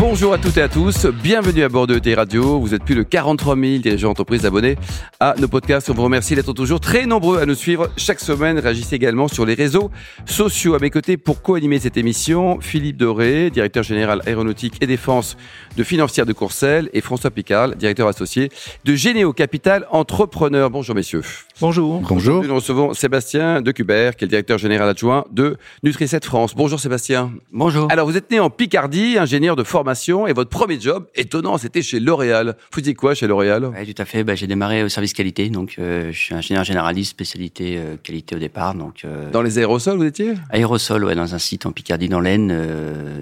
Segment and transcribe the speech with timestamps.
[0.00, 2.60] Bonjour à toutes et à tous, bienvenue à bord de ET Radio.
[2.60, 4.76] Vous êtes plus de 43 000 dirigeants d'entreprise abonnés
[5.18, 5.90] à nos podcasts.
[5.90, 8.60] On vous remercie d'être toujours très nombreux à nous suivre chaque semaine.
[8.60, 9.90] Réagissez également sur les réseaux
[10.24, 10.76] sociaux.
[10.76, 15.36] À mes côtés pour co-animer cette émission, Philippe Doré, directeur général aéronautique et défense
[15.76, 18.50] de Financière de Courcelles et François Picard, directeur associé
[18.84, 20.70] de Généo Capital Entrepreneur.
[20.70, 21.22] Bonjour messieurs.
[21.60, 22.02] Bonjour.
[22.02, 22.44] Bonjour.
[22.44, 26.54] Nous recevons Sébastien Decubert, qui est le directeur général adjoint de Nutri7 France.
[26.54, 27.32] Bonjour Sébastien.
[27.52, 27.88] Bonjour.
[27.90, 29.87] Alors vous êtes né en Picardie, ingénieur de formation
[30.26, 32.56] et votre premier job, étonnant, c'était chez L'Oréal.
[32.70, 33.70] Vous faisiez quoi chez L'Oréal?
[33.74, 34.22] Oui, tout à fait.
[34.22, 38.36] Bah, j'ai démarré au service qualité, donc euh, je suis ingénieur généraliste, spécialité euh, qualité
[38.36, 38.74] au départ.
[38.74, 40.34] Donc euh, dans les aérosols, vous étiez?
[40.50, 42.54] Aérosols, ouais, dans un site en Picardie, dans l'Aisne,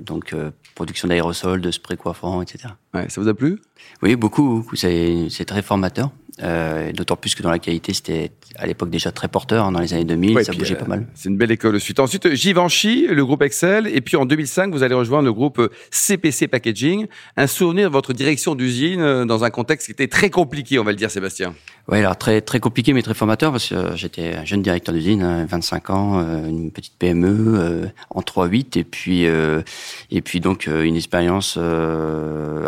[0.04, 0.34] donc
[0.74, 2.74] production d'aérosols, de spray coiffant, etc.
[2.94, 3.60] Ouais, ça vous a plu?
[4.02, 4.66] Oui, beaucoup.
[4.74, 6.10] C'est très formateur.
[6.42, 9.66] Euh, D'autant plus que dans la qualité, c'était à l'époque déjà très porteur.
[9.66, 11.00] Hein, dans les années 2000, ça bougeait pas mal.
[11.00, 11.98] Euh, c'est une belle école suite.
[11.98, 13.86] Ensuite, Givenchy, le groupe Excel.
[13.86, 17.06] Et puis en 2005, vous allez rejoindre le groupe CPC Packaging.
[17.36, 20.84] Un souvenir de votre direction d'usine euh, dans un contexte qui était très compliqué, on
[20.84, 21.54] va le dire, Sébastien.
[21.88, 25.46] Oui, alors très très compliqué mais très formateur parce que j'étais un jeune directeur d'usine,
[25.48, 30.96] 25 hein, ans, euh, une petite PME en 3-8 et puis et puis donc une
[30.96, 31.58] expérience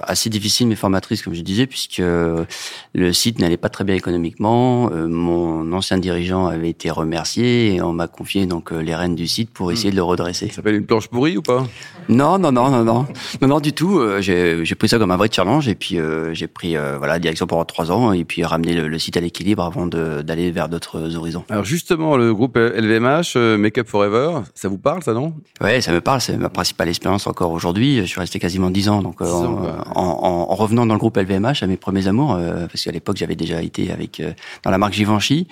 [0.04, 4.90] assez difficile mais formatrice comme je disais puisque le site n'allait pas très bien économiquement.
[4.92, 9.14] Euh, mon ancien dirigeant avait été remercié et on m'a confié donc euh, les rênes
[9.14, 10.48] du site pour essayer de le redresser.
[10.48, 11.66] Ça s'appelle une planche pourrie ou pas?
[12.08, 13.06] Non, non, non, non, non,
[13.42, 13.98] non, non du tout.
[13.98, 15.98] Euh, j'ai pris ça comme un vrai challenge et puis
[16.32, 19.62] j'ai pris voilà la direction pendant trois ans et puis ramené le, site à l'équilibre
[19.62, 21.44] avant d'aller vers d'autres horizons.
[21.48, 25.34] Alors justement, le groupe LVMH, Make Up Forever, ça vous parle ça non?
[25.60, 26.20] Ouais, ça me parle.
[26.20, 27.98] C'est ma principale expérience encore aujourd'hui.
[27.98, 29.26] Je suis resté quasiment dix ans donc en,
[29.94, 33.47] en, revenant dans le groupe LVMH à mes premiers amours parce qu'à l'époque j'avais déjà
[33.48, 34.32] déjà été avec euh,
[34.62, 35.46] dans la marque Givenchy.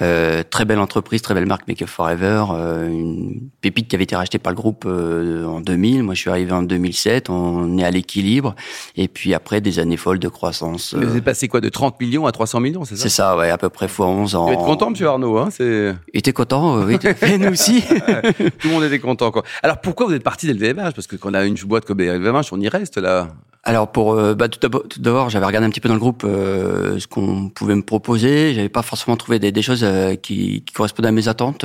[0.00, 4.04] Euh, très belle entreprise, très belle marque Make Up Forever, euh, une pépite qui avait
[4.04, 6.02] été rachetée par le groupe en 2000.
[6.02, 7.28] Moi, je suis arrivé en 2007.
[7.28, 8.54] On est à l'équilibre.
[8.96, 10.94] Et puis après, des années folles de croissance.
[10.94, 13.02] vous êtes passé quoi de 30 millions à 300 millions, c'est ça?
[13.02, 14.46] C'est ça, ouais, à peu près fois 11 ans.
[14.46, 15.94] Vous êtes content, Monsieur Arnaud hein C'est.
[16.14, 16.96] Il était content, oui.
[17.38, 17.82] nous aussi.
[17.82, 19.42] Tout le monde était content, quoi.
[19.62, 22.52] Alors pourquoi vous êtes parti le Parce que quand on a une boîte comme LVMH,
[22.52, 23.28] on y reste là.
[23.64, 24.58] Alors pour euh, bah, tout
[24.98, 28.54] d'abord, j'avais regardé un petit peu dans le groupe euh, ce qu'on pouvait me proposer.
[28.54, 31.64] J'avais pas forcément trouvé des, des choses euh, qui, qui, correspondaient à mes attentes,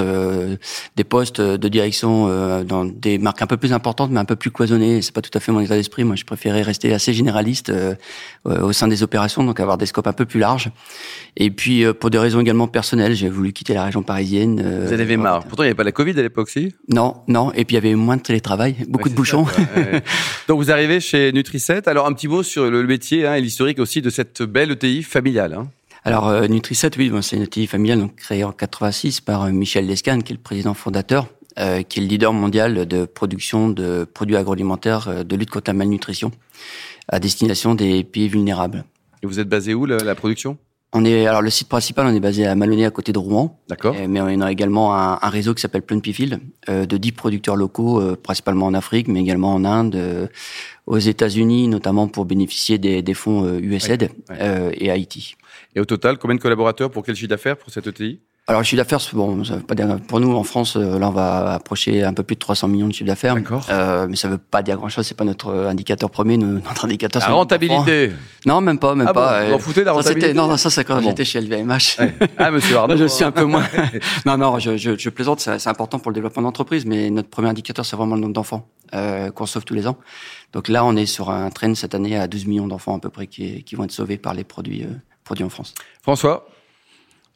[0.96, 2.28] des postes de direction
[2.64, 5.02] dans des marques un peu plus importantes, mais un peu plus cloisonnées.
[5.02, 6.04] C'est pas tout à fait mon état d'esprit.
[6.04, 7.72] Moi, je préférais rester assez généraliste
[8.46, 10.70] au sein des opérations, donc avoir des scopes un peu plus larges.
[11.36, 14.62] Et puis pour des raisons également personnelles, j'ai voulu quitter la région parisienne.
[14.86, 15.46] Vous en avez marre.
[15.46, 16.74] Pourtant, il n'y avait pas la Covid à l'époque, si?
[16.90, 17.52] Non, non.
[17.54, 19.46] Et puis il y avait moins de télétravail, beaucoup de bouchons.
[20.48, 23.80] donc vous arrivez chez Nutri7 alors un petit mot sur le métier hein, et l'historique
[23.80, 25.54] aussi de cette belle ETI familiale.
[25.54, 25.68] Hein.
[26.04, 29.88] Alors euh, Nutri7, oui, c'est une ETI familiale donc, créée en 86 par euh, Michel
[29.88, 31.28] Descan, qui est le président fondateur,
[31.60, 35.74] euh, qui est le leader mondial de production de produits agroalimentaires de lutte contre la
[35.74, 36.32] malnutrition
[37.10, 38.84] à destination des pays vulnérables.
[39.24, 40.58] Et vous êtes basé où la production?
[40.98, 43.60] On est alors le site principal, on est basé à Maloney à côté de Rouen.
[43.70, 43.96] D'accord.
[44.08, 48.02] Mais on a également un, un réseau qui s'appelle Plunpifield euh, de 10 producteurs locaux,
[48.02, 50.28] euh, principalement en Afrique, mais également en Inde, euh,
[50.88, 54.10] aux États-Unis, notamment pour bénéficier des, des fonds USAID
[54.74, 55.36] et Haïti.
[55.76, 58.20] Et au total, combien de collaborateurs pour quel chiffre d'affaires pour cette ETI
[58.50, 61.10] alors le chiffre d'affaires, bon, ça veut pas dire pour nous en France, euh, là
[61.10, 63.36] on va approcher un peu plus de 300 millions de chiffre d'affaires.
[63.70, 65.06] Euh, mais ça veut pas dire grand-chose.
[65.06, 66.38] C'est pas notre indicateur premier.
[66.38, 67.22] Notre indicateur.
[67.28, 68.14] La rentabilité.
[68.46, 69.42] Non, même pas, même ah pas.
[69.42, 71.98] Bon, vous en foutez la rentabilité Non, non, ça c'est quand ah j'étais chez LVMH.
[72.38, 72.96] Ah, Monsieur Arnaud.
[72.96, 73.66] je suis un peu moins.
[74.26, 75.42] non, non, je, je, je plaisante.
[75.42, 78.70] C'est important pour le développement d'entreprise, mais notre premier indicateur, c'est vraiment le nombre d'enfants
[78.94, 79.98] euh, qu'on sauve tous les ans.
[80.54, 83.10] Donc là, on est sur un train cette année à 12 millions d'enfants à peu
[83.10, 85.74] près qui, qui vont être sauvés par les produits euh, produits en France.
[86.02, 86.48] François?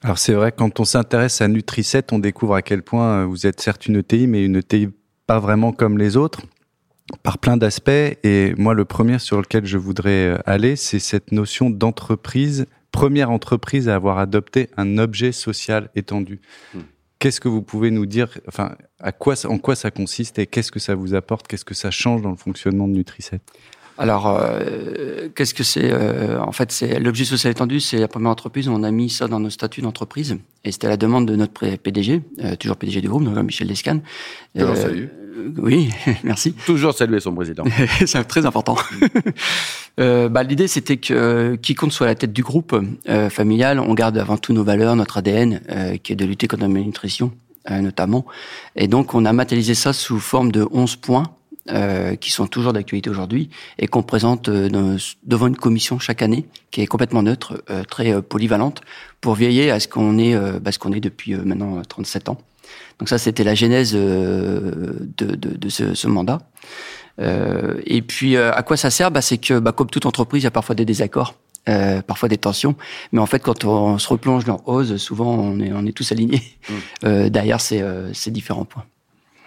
[0.04, 3.46] Alors c'est vrai, quand on s'intéresse à Nutri7, on découvre à quel point euh, vous
[3.46, 4.90] êtes certes une ETI, mais une ETI
[5.28, 6.42] pas vraiment comme les autres,
[7.22, 7.90] par plein d'aspects.
[7.90, 13.30] Et moi, le premier sur lequel je voudrais euh, aller, c'est cette notion d'entreprise, première
[13.30, 16.42] entreprise à avoir adopté un objet social étendu.
[16.74, 16.80] Hmm.
[17.20, 20.72] Qu'est-ce que vous pouvez nous dire, enfin, à quoi, en quoi ça consiste et qu'est-ce
[20.72, 23.40] que ça vous apporte, qu'est-ce que ça change dans le fonctionnement de Nutri7
[24.02, 28.32] alors, euh, qu'est-ce que c'est euh, En fait, c'est l'objet social étendu, c'est la première
[28.32, 31.36] entreprise où on a mis ça dans nos statuts d'entreprise, et c'était la demande de
[31.36, 34.00] notre PDG, euh, toujours PDG du groupe, donc Michel Descan.
[34.58, 35.12] Euh, salut.
[35.60, 35.92] oui,
[36.24, 36.54] merci.
[36.66, 37.64] Toujours saluer son président.
[38.08, 38.76] c'est très important.
[40.00, 42.76] bah, l'idée, c'était que quiconque soit à la tête du groupe
[43.30, 45.62] familial, on garde avant tout nos valeurs, notre ADN,
[46.02, 47.32] qui est de lutter contre la malnutrition,
[47.70, 48.26] notamment.
[48.76, 51.32] Et donc, on a matérialisé ça sous forme de 11 points
[51.70, 56.48] euh, qui sont toujours d'actualité aujourd'hui et qu'on présente euh, devant une commission chaque année
[56.72, 58.82] qui est complètement neutre, euh, très polyvalente,
[59.22, 62.40] pour veiller à ce qu'on est, bah, ce qu'on est depuis maintenant 37 ans.
[62.98, 66.40] Donc ça, c'était la genèse de, de, de ce, ce, mandat.
[67.20, 69.12] et puis, à quoi ça sert?
[69.12, 71.36] Bah, C'est que, bah, comme toute entreprise, il y a parfois des désaccords.
[71.70, 72.76] Euh, parfois des tensions,
[73.12, 76.12] mais en fait, quand on se replonge dans Ose, souvent on est, on est tous
[76.12, 76.74] alignés mmh.
[77.04, 78.86] euh, derrière ces, ces différents points.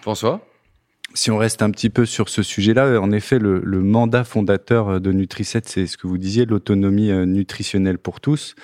[0.01, 0.41] François?
[1.15, 5.13] Si on reste un petit peu sur ce sujet-là, en effet, le, mandat fondateur de
[5.13, 8.57] Nutricet, c'est ce que vous disiez, l'autonomie euh, nutritionnelle pour tous.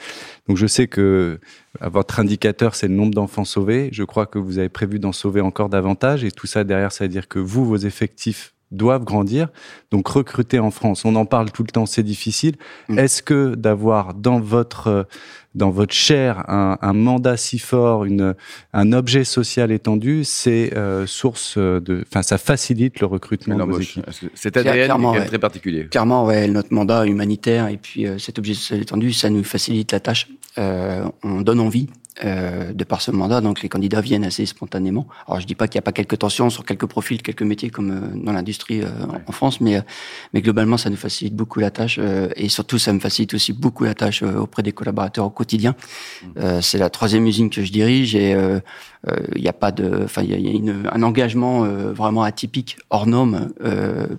[0.49, 1.38] Donc je sais que
[1.81, 3.88] votre indicateur, c'est le nombre d'enfants sauvés.
[3.93, 6.25] Je crois que vous avez prévu d'en sauver encore davantage.
[6.25, 9.49] Et tout ça, derrière, ça veut dire que vous, vos effectifs doivent grandir.
[9.91, 12.56] Donc recruter en France, on en parle tout le temps, c'est difficile.
[12.88, 12.99] Mm.
[12.99, 15.06] Est-ce que d'avoir dans votre
[15.55, 18.35] dans votre chair un, un, mandat si fort, une,
[18.73, 23.81] un objet social étendu, c'est euh, source de, enfin ça facilite le recrutement de vos
[23.81, 24.05] équipes.
[24.35, 25.87] C'est ADN est très particulier.
[25.87, 29.93] Clairement, ouais, notre mandat humanitaire et puis euh, cet objet social étendu, ça nous facilite
[29.93, 30.29] la tâche.
[30.58, 31.88] Euh, on donne envie
[32.25, 35.06] euh, de par ce mandat, donc les candidats viennent assez spontanément.
[35.26, 37.70] Alors je dis pas qu'il n'y a pas quelques tensions sur quelques profils, quelques métiers
[37.70, 38.88] comme euh, dans l'industrie euh,
[39.26, 39.81] en France, mais
[40.35, 41.99] mais globalement ça nous facilite beaucoup la tâche
[42.37, 45.75] et surtout ça me facilite aussi beaucoup la tâche auprès des collaborateurs au quotidien.
[46.23, 46.61] Mmh.
[46.61, 48.37] c'est la troisième usine que je dirige et
[49.35, 51.65] il n'y a pas de, enfin il y a, une, un engagement
[52.01, 53.49] vraiment atypique hors norme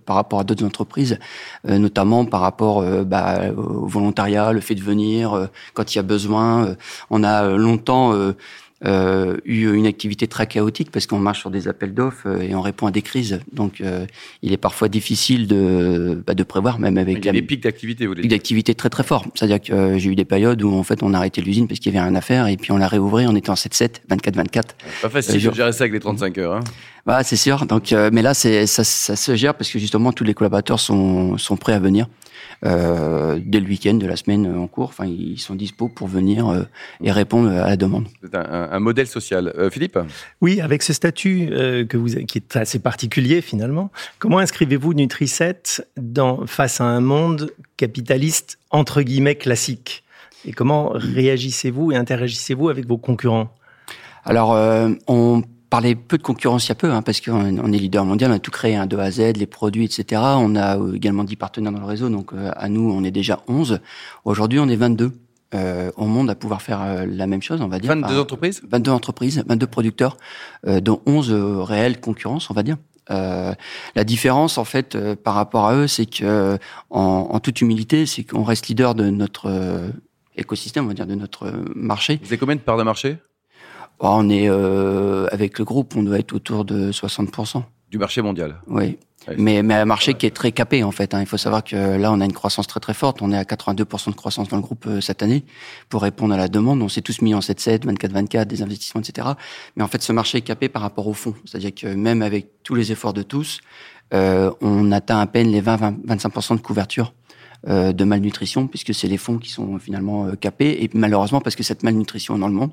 [0.05, 1.19] par rapport à d'autres entreprises,
[1.67, 6.75] notamment par rapport bah, au volontariat, le fait de venir quand il y a besoin.
[7.11, 8.13] on a longtemps
[8.85, 12.41] euh, euh, eu une activité très chaotique parce qu'on marche sur des appels d'offres euh,
[12.41, 13.39] et on répond à des crises.
[13.51, 14.05] Donc, euh,
[14.41, 17.63] il est parfois difficile de, bah, de prévoir, même avec il y a des pics
[17.63, 18.07] d'activité.
[18.07, 19.25] Vous pics d'activité très très forts.
[19.35, 21.93] C'est-à-dire que j'ai eu des périodes où en fait on a arrêté l'usine parce qu'il
[21.93, 23.29] y avait rien à faire et puis on l'a réouvert.
[23.29, 24.61] On était en 7-7, 24-24.
[25.01, 26.55] Pas facile de gérer ça avec les 35 heures.
[26.55, 26.63] Hein.
[27.05, 27.65] Bah, c'est sûr.
[27.65, 31.37] Donc, mais là, c'est ça, ça se gère parce que justement tous les collaborateurs sont
[31.37, 32.07] sont prêts à venir
[32.65, 34.89] euh, dès le week-end de la semaine en cours.
[34.89, 36.63] Enfin, ils sont dispo pour venir euh,
[37.01, 38.07] et répondre à la demande.
[38.21, 39.53] C'est un, un, modèle social.
[39.57, 39.99] Euh, Philippe
[40.41, 45.61] Oui, avec ce statut euh, que vous, qui est assez particulier finalement, comment inscrivez-vous Nutricet
[45.97, 50.03] dans, face à un monde capitaliste entre guillemets classique?
[50.45, 53.53] Et comment réagissez-vous et interagissez-vous avec vos concurrents?
[54.25, 54.51] Alors,
[55.07, 58.29] on parler peu de concurrence il y a peu, hein, parce qu'on est leader mondial,
[58.29, 60.21] on a tout créé, hein, de A à Z, les produits, etc.
[60.21, 63.11] On a euh, également 10 partenaires dans le réseau, donc euh, à nous, on est
[63.11, 63.79] déjà 11.
[64.25, 65.13] Aujourd'hui, on est 22
[65.55, 67.89] euh, au monde à pouvoir faire euh, la même chose, on va dire.
[67.89, 68.61] 22 entreprises?
[68.69, 70.17] 22 entreprises, 22 producteurs,
[70.67, 71.31] dont 11
[71.63, 72.77] réelles concurrences, on va dire.
[73.09, 76.57] la différence, en fait, par rapport à eux, c'est que,
[76.89, 79.49] en, en, toute humilité, c'est qu'on reste leader de notre
[80.35, 82.19] écosystème, on va dire, de notre marché.
[82.21, 83.17] Vous avez combien de parts de marché?
[84.09, 87.63] On est euh, avec le groupe, on doit être autour de 60%.
[87.89, 88.55] Du marché mondial.
[88.67, 88.97] Oui.
[89.37, 91.13] mais, mais un marché qui est très capé en fait.
[91.13, 91.19] Hein.
[91.19, 93.21] Il faut savoir que là, on a une croissance très très forte.
[93.21, 95.43] On est à 82% de croissance dans le groupe euh, cette année
[95.89, 96.81] pour répondre à la demande.
[96.81, 99.27] On s'est tous mis en 7-7, 24-24, des investissements, etc.
[99.75, 101.35] Mais en fait, ce marché est capé par rapport au fond.
[101.45, 103.59] C'est-à-dire que même avec tous les efforts de tous,
[104.13, 107.13] euh, on atteint à peine les 20-25% de couverture
[107.67, 110.83] de malnutrition, puisque c'est les fonds qui sont finalement euh, capés.
[110.83, 112.71] Et malheureusement, parce que cette malnutrition dans le monde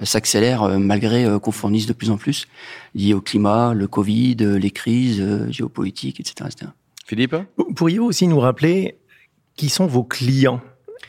[0.00, 2.46] euh, s'accélère malgré qu'on fournisse de plus en plus,
[2.94, 6.50] lié au climat, le Covid, les crises géopolitiques, etc.
[7.06, 7.36] Philippe
[7.74, 8.98] Pourriez-vous aussi nous rappeler
[9.56, 10.60] qui sont vos clients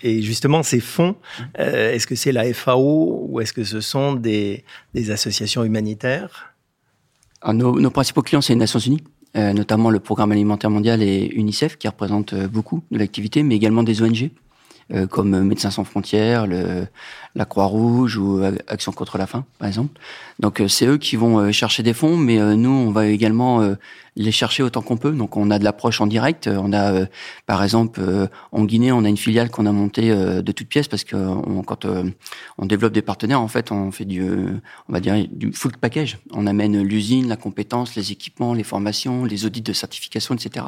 [0.01, 1.17] et justement, ces fonds,
[1.55, 4.63] est-ce que c'est la FAO ou est-ce que ce sont des,
[4.93, 6.53] des associations humanitaires?
[7.41, 9.03] Ah, nos, nos, principaux clients, c'est les Nations Unies.
[9.37, 13.55] Euh, notamment le Programme alimentaire mondial et UNICEF, qui représentent euh, beaucoup de l'activité, mais
[13.55, 14.31] également des ONG,
[14.91, 16.87] euh, comme Médecins sans frontières, le,
[17.35, 20.01] la Croix-Rouge ou Action contre la faim, par exemple.
[20.39, 23.75] Donc c'est eux qui vont chercher des fonds, mais nous, on va également
[24.19, 25.11] les chercher autant qu'on peut.
[25.11, 26.47] Donc on a de l'approche en direct.
[26.47, 27.05] On a, euh,
[27.45, 30.67] par exemple, euh, en Guinée, on a une filiale qu'on a montée euh, de toutes
[30.67, 31.15] pièces parce que
[31.63, 31.85] quand
[32.57, 34.21] on développe des partenaires, en fait, on fait du,
[34.89, 36.19] on va dire, du full package.
[36.31, 40.65] On amène l'usine, la compétence, les équipements, les formations, les audits de certification, etc.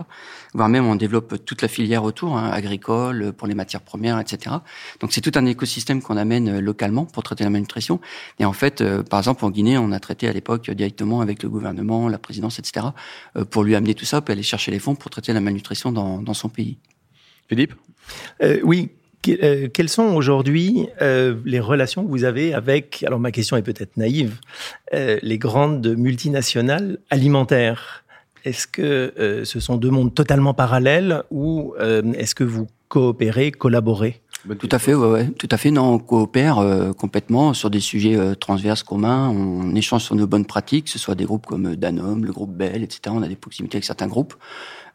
[0.53, 4.55] Voire même, on développe toute la filière autour, hein, agricole, pour les matières premières, etc.
[5.01, 8.00] Donc c'est tout un écosystème qu'on amène localement pour traiter la malnutrition.
[8.39, 11.50] Et en fait, par exemple, en Guinée, on a traité à l'époque directement avec le
[11.50, 12.88] gouvernement, la présidence, etc
[13.40, 15.91] euh, pour lui amener tout ça, puis aller chercher les fonds pour traiter la malnutrition
[15.91, 16.77] dans, dans son pays.
[17.48, 17.74] Philippe
[18.41, 18.89] euh, Oui.
[19.27, 23.95] Euh, quelles sont aujourd'hui les relations que vous avez avec, alors ma question est peut-être
[23.95, 24.39] naïve,
[24.91, 28.03] les grandes multinationales alimentaires?
[28.45, 31.75] Est-ce que ce sont deux mondes totalement parallèles ou
[32.15, 34.20] est-ce que vous coopérez, collaborez?
[34.60, 35.69] Tout à fait, ouais, ouais, tout à fait.
[35.71, 39.29] Non, on coopère euh, complètement sur des sujets euh, transverses communs.
[39.29, 42.51] On échange sur nos bonnes pratiques, que ce soit des groupes comme Danone, le groupe
[42.51, 43.01] Bell, etc.
[43.10, 44.33] On a des proximités avec certains groupes.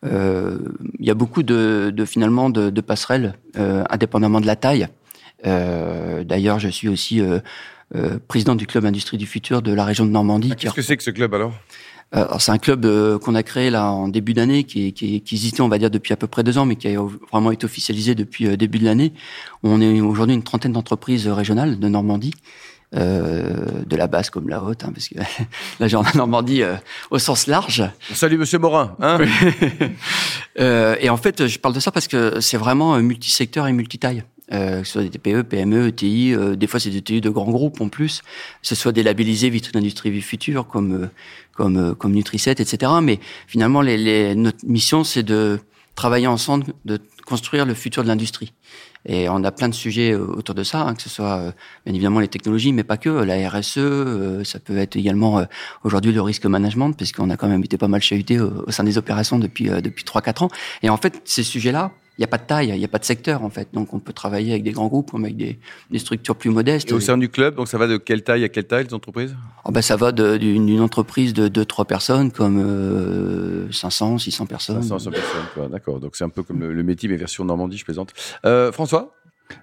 [0.05, 0.59] Euh,
[0.99, 4.89] Il y a beaucoup de, de finalement de, de passerelles, euh, indépendamment de la taille.
[5.47, 7.39] Euh, D'ailleurs, je suis aussi euh,
[7.95, 10.51] euh, président du club Industrie du Futur de la région de Normandie.
[10.53, 11.53] Ah, Qu'est-ce que c'est que ce club Euh, alors,
[12.13, 15.61] c'est un club euh, qu'on a créé là en début d'année, qui, qui, qui existait,
[15.61, 17.01] on va dire, depuis à peu près deux ans, mais qui a
[17.33, 19.13] vraiment été officialisé depuis euh, début de l'année.
[19.63, 22.33] On est aujourd'hui une trentaine d'entreprises régionales de Normandie,
[22.95, 25.17] euh, de la basse comme la haute, hein, parce que
[25.81, 26.77] là j'ai en Normandie euh,
[27.11, 27.85] au sens large.
[28.15, 28.97] Salut Monsieur Morin.
[29.01, 29.19] Hein
[30.59, 33.75] Euh, et en fait, je parle de ça parce que c'est vraiment euh, multisecteur et
[33.75, 34.25] multitaille.
[34.53, 37.31] Euh, que ce soit des TPE, PME, ETI, euh, des fois c'est des ETI de
[37.31, 38.21] grands groupes en plus,
[38.63, 41.07] que ce soit des labellisés vitrine d'industrie future comme euh,
[41.53, 42.93] comme euh, comme Nutriset, etc.
[43.03, 45.59] Mais finalement, notre mission c'est de
[45.97, 48.53] travailler ensemble, de construire le futur de l'industrie.
[49.09, 51.53] Et on a plein de sujets autour de ça, hein, que ce soit
[51.85, 55.45] bien évidemment les technologies, mais pas que, la RSE, ça peut être également
[55.85, 58.85] aujourd'hui le risque management, puisqu'on a quand même été pas mal chahuté au, au sein
[58.85, 60.51] des opérations depuis depuis trois quatre ans.
[60.83, 62.99] Et en fait, ces sujets-là, il n'y a pas de taille, il n'y a pas
[62.99, 63.69] de secteur en fait.
[63.75, 65.59] Donc on peut travailler avec des grands groupes comme avec des,
[65.91, 66.91] des structures plus modestes.
[66.91, 68.95] Et au sein du club, donc ça va de quelle taille à quelle taille les
[68.95, 69.37] entreprises?
[69.65, 74.83] Ah bah, ça va d'une entreprise de 2-3 personnes comme euh, 500, 600 personnes.
[74.83, 75.69] 500, 100 personnes, quoi.
[75.69, 76.01] D'accord.
[76.01, 78.13] Donc c'est un peu comme le, le métier, mais version Normandie, je plaisante.
[78.45, 79.13] Euh, François?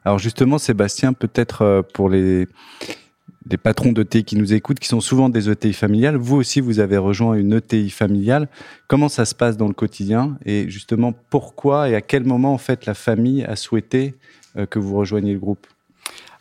[0.05, 2.47] Alors justement, Sébastien, peut-être euh, pour les,
[3.49, 6.79] les patrons d'ETI qui nous écoutent, qui sont souvent des ETI familiales, vous aussi, vous
[6.79, 8.47] avez rejoint une ETI familiale.
[8.87, 12.57] Comment ça se passe dans le quotidien Et justement, pourquoi et à quel moment, en
[12.57, 14.15] fait, la famille a souhaité
[14.57, 15.67] euh, que vous rejoigniez le groupe?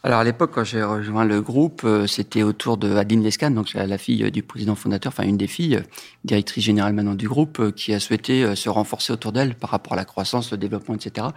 [0.04, 3.72] Alors à l'époque, quand j'ai rejoint le groupe, euh, c'était autour de Adeline Lescan, donc
[3.74, 5.82] la fille euh, du président fondateur, enfin une des filles, euh,
[6.24, 9.96] directrice générale maintenant du groupe, qui a souhaité se renforcer autour d'elle par rapport à
[9.96, 11.28] la croissance, le développement, etc.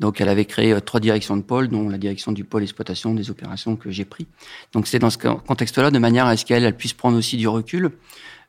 [0.00, 3.30] Donc elle avait créé trois directions de pôle, dont la direction du pôle exploitation des
[3.30, 4.26] opérations que j'ai pris.
[4.74, 7.48] Donc c'est dans ce contexte-là, de manière à ce qu'elle elle puisse prendre aussi du
[7.48, 7.90] recul.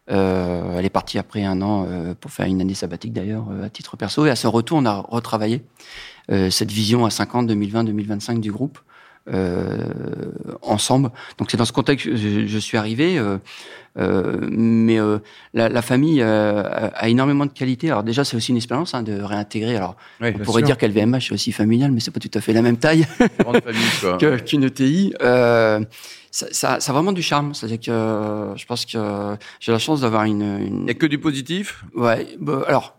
[0.10, 3.66] Euh, elle est partie après un an euh, pour faire une année sabbatique d'ailleurs euh,
[3.66, 4.26] à titre perso.
[4.26, 5.64] Et à son retour, on a retravaillé
[6.50, 8.80] cette vision à 50, 2020, 2025 du groupe
[10.62, 11.12] ensemble.
[11.38, 13.18] Donc c'est dans ce contexte que je, je suis arrivé.
[13.18, 13.38] euh,
[13.98, 15.20] euh, mais euh,
[15.54, 17.90] la, la famille euh, a, a énormément de qualités.
[17.92, 19.76] Alors déjà, c'est aussi une expérience hein, de réintégrer.
[19.76, 22.54] Alors Oui, on pourrait dire qu'LVMH est aussi familial, mais c'est pas tout à fait
[22.54, 23.06] la même taille
[23.40, 24.18] grande famille, quoi.
[24.18, 25.14] que- qu'une ETI.
[25.22, 25.82] Euh,
[26.32, 27.54] ça, ça, ça a vraiment du charme.
[27.54, 30.84] C'est-à-dire que euh, je pense que j'ai la chance d'avoir une, Il une...
[30.86, 31.84] n'y a que du positif?
[31.94, 32.28] Ouais.
[32.40, 32.96] bah, alors,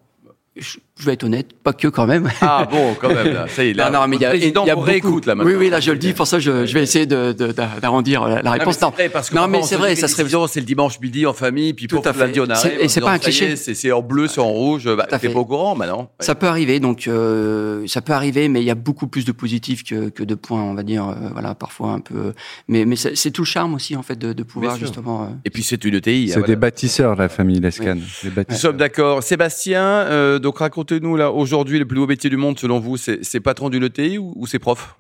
[0.57, 2.31] je, je vais être honnête, pas que quand même.
[2.43, 3.47] Ah bon, quand même, là.
[3.49, 3.91] Ça y est, là.
[3.91, 5.51] non, non, mais il y a, il y a beaucoup- réécoute, là, maintenant.
[5.51, 6.13] Oui, oui, là, je le dis.
[6.13, 8.77] Pour ça, je, je vais essayer de, de- d'arrondir la, la mais réponse.
[8.79, 10.29] c'est Non, vrai, parce que non, parfois, mais c'est vrai, que ça serait.
[10.49, 12.81] c'est le dimanche midi en famille, puis Tout pour lundi on C'est- arrive.
[12.81, 13.57] et c'est pas un cliché.
[13.57, 14.85] C'est c'est en bleu, c'est en rouge.
[14.95, 15.29] Bah, t'es fait.
[15.31, 16.11] pas au courant, maintenant.
[16.21, 19.33] Ça peut arriver, donc euh, ça peut arriver, mais il y a beaucoup plus de
[19.33, 21.09] positifs que, que de points, on va dire.
[21.09, 22.33] euh, voilà, parfois un peu.
[22.69, 25.23] Mais, mais c'est c'est tout le charme aussi, en fait, de, de pouvoir justement.
[25.23, 26.29] euh, Et puis c'est une ETI.
[26.29, 26.57] C'est hein, des voilà.
[26.57, 27.97] bâtisseurs, la famille Lescan.
[28.25, 29.23] Les Nous sommes d'accord.
[29.23, 33.41] Sébastien, euh, donc racontez-nous là, aujourd'hui, le plus beau métier du monde, selon vous, c'est
[33.41, 34.97] patron d'une ETI ou, ou c'est prof?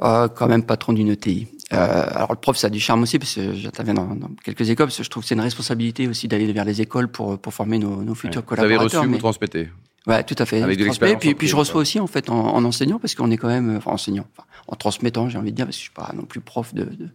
[0.00, 1.46] Euh, quand même patron d'une ETI.
[1.72, 4.68] Euh, alors le prof, ça a du charme aussi parce que j'interviens dans, dans quelques
[4.70, 4.86] écoles.
[4.86, 7.52] Parce que je trouve que c'est une responsabilité aussi d'aller vers les écoles pour pour
[7.52, 9.00] former nos, nos futurs Vous avez collaborateurs.
[9.00, 9.68] reçu, vous mais- transmettez.
[10.06, 10.62] Ouais, tout à fait.
[10.62, 13.36] Avec de Puis, puis je reçois aussi en fait en, en enseignant parce qu'on est
[13.36, 15.92] quand même, enfin enseignant, enfin, en transmettant, j'ai envie de dire parce que je suis
[15.92, 17.08] pas non plus prof de, de-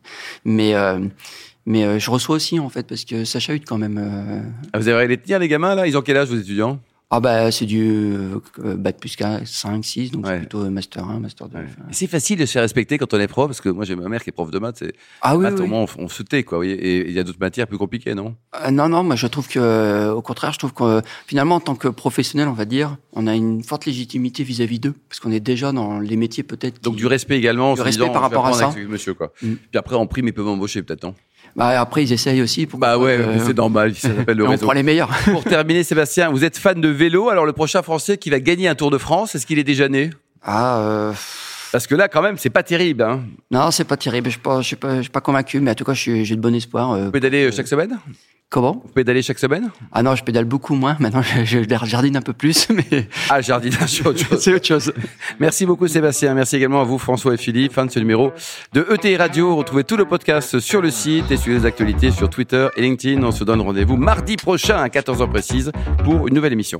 [0.45, 0.99] mais euh,
[1.65, 3.97] mais euh, je reçois aussi en fait parce que ça chahute quand même.
[3.97, 4.41] euh,
[4.73, 5.87] Ah, vous avez les tenir, les gamins, là?
[5.87, 6.79] Ils ont quel âge, vos étudiants?
[7.15, 8.39] Ah bah c'est du euh,
[8.75, 10.31] bac plus 4, 5, 6, donc Ouais.
[10.31, 11.57] c'est plutôt euh, master 1, master 2.
[11.57, 11.63] Ouais.
[11.67, 11.87] enfin.
[11.89, 13.95] Et C'est facile de se faire respecter quand on est prof, parce que moi j'ai
[13.95, 15.69] ma mère qui est prof de maths, c'est Ah oui, maths, oui, au oui.
[15.69, 16.65] moins on, on se tait, quoi.
[16.65, 18.35] Et il y a d'autres matières plus compliquées, non?
[18.65, 21.59] Euh, non, non, moi je trouve que, euh, au contraire, je trouve que finalement, en
[21.59, 25.31] tant que professionnel, on va dire, on a une forte légitimité vis-à-vis d'eux, parce qu'on
[25.31, 26.81] est déjà dans les métiers peut-être.
[26.81, 27.73] Donc qui- du respect également.
[27.73, 28.73] en Du respect disant, par rapport à ça.
[28.89, 29.31] monsieur, quoi.
[29.43, 29.53] Mm.
[29.69, 31.13] Puis après, en prime, ils peuvent embaucher, peut-être, non
[31.55, 32.65] Bah, après, ils essayent aussi.
[32.65, 34.65] Pour Bah ouais, euh, c'est normal, ça s'appelle le on réseau.
[34.65, 35.09] prend les meilleurs.
[35.25, 38.67] Pour terminer, Sébastien, vous êtes fan de vélo, alors le prochain Français qui va gagner
[38.67, 40.09] un Tour de France, est-ce qu'il est déjà né?
[40.41, 41.13] Ah, euh,
[41.71, 43.03] Parce que là, quand même, c'est pas terrible.
[43.03, 43.21] Hein.
[43.51, 44.27] non, c'est pas terrible.
[44.27, 46.23] Je suis pas, je suis pas, je suis pas convaincu, mais en tout cas, j'ai
[46.35, 46.91] de bon espoir.
[46.93, 47.97] euh, Vous pédalez euh, chaque semaine?
[48.53, 49.71] Comment Vous pédalez chaque semaine?
[49.91, 50.95] Ah non, je pédale beaucoup moins.
[50.99, 54.39] Maintenant, je, je jardine un peu plus, mais Ah, jardinage, c'est autre chose.
[54.41, 54.93] c'est autre chose.
[55.39, 58.31] Merci beaucoup Sébastien, merci également à vous François et Philippe, fin de ce numéro
[58.73, 59.55] de ETI Radio.
[59.55, 63.23] Retrouvez tout le podcast sur le site et suivez les actualités sur Twitter et LinkedIn.
[63.23, 65.71] On se donne rendez-vous mardi prochain à 14h précise
[66.03, 66.79] pour une nouvelle émission.